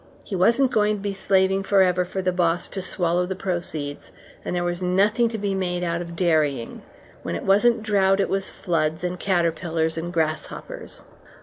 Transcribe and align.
He 0.23 0.35
wasn't 0.35 0.71
going 0.71 0.95
to 0.95 0.99
be 1.03 1.13
slaving 1.13 1.61
for 1.61 1.83
ever 1.83 2.03
for 2.05 2.23
the 2.23 2.31
boss 2.31 2.67
to 2.69 2.81
swallow 2.81 3.27
the 3.27 3.35
proceeds, 3.35 4.11
and 4.43 4.55
there 4.55 4.63
was 4.63 4.81
nothing 4.81 5.29
to 5.29 5.37
be 5.37 5.53
made 5.53 5.83
out 5.83 6.01
of 6.01 6.15
dairying. 6.15 6.81
When 7.21 7.35
it 7.35 7.43
wasn't 7.43 7.83
drought 7.83 8.19
it 8.19 8.27
was 8.27 8.49
floods 8.49 9.03
and 9.03 9.19
caterpillars 9.19 9.99
and 9.99 10.11
grasshoppers. 10.11 11.03